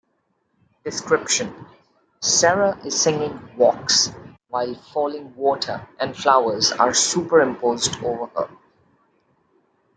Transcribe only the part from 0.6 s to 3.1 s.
Description: Sarah is